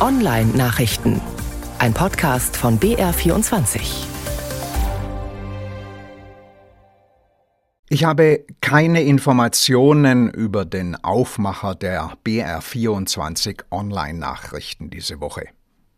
[0.00, 1.20] Online-Nachrichten.
[1.78, 3.80] Ein Podcast von BR24.
[7.90, 15.48] Ich habe keine Informationen über den Aufmacher der BR24 Online-Nachrichten diese Woche.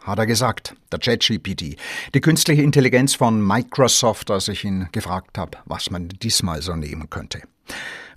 [0.00, 1.76] Hat er gesagt, der ChatGPT,
[2.14, 7.10] die künstliche Intelligenz von Microsoft, als ich ihn gefragt habe, was man diesmal so nehmen
[7.10, 7.42] könnte.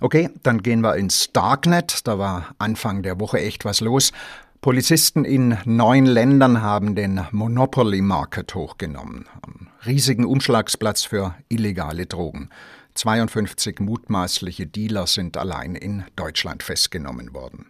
[0.00, 4.12] Okay, dann gehen wir ins Darknet, da war Anfang der Woche echt was los.
[4.60, 12.50] Polizisten in neun Ländern haben den Monopoly Market hochgenommen, einen riesigen Umschlagsplatz für illegale Drogen.
[12.94, 17.66] 52 mutmaßliche Dealer sind allein in Deutschland festgenommen worden.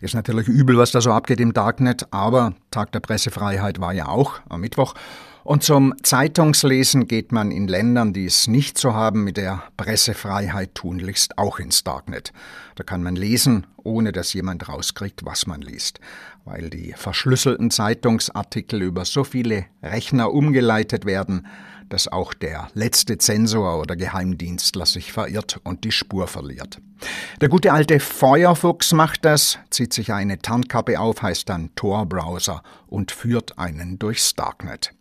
[0.00, 4.06] Ist natürlich übel, was da so abgeht im Darknet, aber Tag der Pressefreiheit war ja
[4.06, 4.94] auch am Mittwoch
[5.50, 10.76] und zum Zeitungslesen geht man in Ländern, die es nicht so haben, mit der Pressefreiheit
[10.76, 12.32] tunlichst auch ins Darknet.
[12.76, 15.98] Da kann man lesen, ohne dass jemand rauskriegt, was man liest,
[16.44, 21.48] weil die verschlüsselten Zeitungsartikel über so viele Rechner umgeleitet werden,
[21.88, 26.78] dass auch der letzte Zensor oder Geheimdienstler sich verirrt und die Spur verliert.
[27.40, 33.10] Der gute alte Feuerfuchs macht das, zieht sich eine Tarnkappe auf, heißt dann Tor-Browser und
[33.10, 34.92] führt einen durchs Darknet.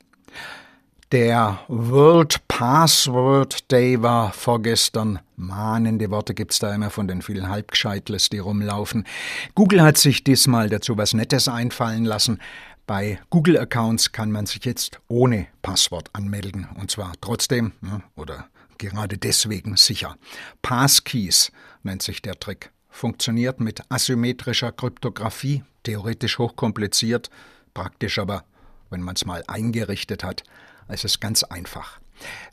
[1.11, 5.19] Der World Password Day war vorgestern.
[5.37, 9.07] Mahnende Worte gibt's da immer von den vielen Halbgescheitles, die rumlaufen.
[9.55, 12.39] Google hat sich diesmal dazu was Nettes einfallen lassen.
[12.85, 16.67] Bei Google-Accounts kann man sich jetzt ohne Passwort anmelden.
[16.79, 17.71] Und zwar trotzdem
[18.15, 20.15] oder gerade deswegen sicher.
[20.61, 22.71] Passkeys nennt sich der Trick.
[22.89, 27.29] Funktioniert mit asymmetrischer Kryptographie, theoretisch hochkompliziert,
[27.73, 28.43] praktisch aber
[28.89, 30.43] wenn man es mal eingerichtet hat,
[30.87, 31.99] ist es ganz einfach.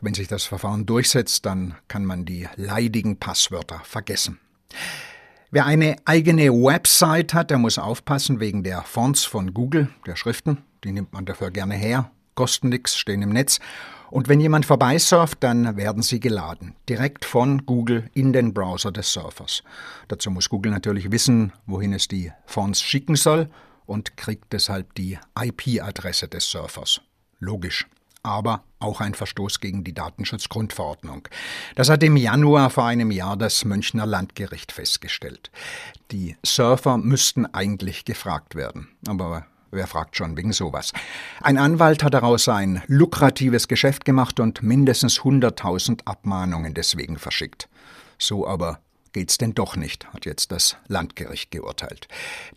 [0.01, 4.39] Wenn sich das Verfahren durchsetzt, dann kann man die leidigen Passwörter vergessen.
[5.51, 10.59] Wer eine eigene Website hat, der muss aufpassen wegen der Fonts von Google, der Schriften.
[10.85, 13.59] Die nimmt man dafür gerne her, kosten nichts, stehen im Netz.
[14.11, 19.13] Und wenn jemand vorbeisurft, dann werden sie geladen, direkt von Google in den Browser des
[19.13, 19.63] Surfers.
[20.09, 23.49] Dazu muss Google natürlich wissen, wohin es die Fonts schicken soll
[23.87, 27.01] und kriegt deshalb die IP-Adresse des Surfers.
[27.39, 27.87] Logisch.
[28.23, 31.29] Aber auch ein Verstoß gegen die Datenschutzgrundverordnung.
[31.77, 35.51] Das hat im Januar vor einem Jahr das Münchner Landgericht festgestellt.
[36.11, 38.89] Die Surfer müssten eigentlich gefragt werden.
[39.07, 40.93] Aber Wer fragt schon wegen sowas?
[41.43, 47.69] Ein Anwalt hat daraus ein lukratives Geschäft gemacht und mindestens 100.000 Abmahnungen deswegen verschickt.
[48.17, 48.79] So aber
[49.17, 52.07] geht's denn doch nicht, hat jetzt das Landgericht geurteilt.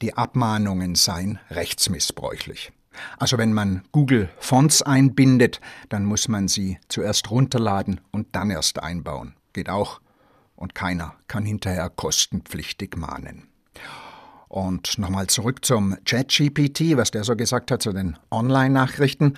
[0.02, 2.74] Die Abmahnungen seien rechtsmissbräuchlich.
[3.18, 8.84] Also wenn man Google Fonts einbindet, dann muss man sie zuerst runterladen und dann erst
[8.84, 9.36] einbauen.
[9.54, 10.02] Geht auch.
[10.58, 13.48] Und keiner kann hinterher kostenpflichtig mahnen.
[14.50, 19.38] Und nochmal zurück zum ChatGPT, was der so gesagt hat zu den Online-Nachrichten.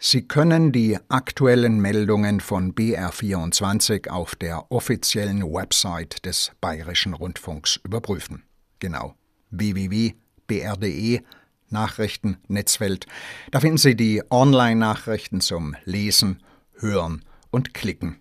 [0.00, 8.44] Sie können die aktuellen Meldungen von BR24 auf der offiziellen Website des Bayerischen Rundfunks überprüfen.
[8.78, 9.16] Genau.
[9.50, 11.20] www.br.de
[11.70, 13.06] Nachrichten Netzwelt.
[13.50, 16.44] Da finden Sie die Online-Nachrichten zum Lesen,
[16.78, 18.16] Hören und Klicken.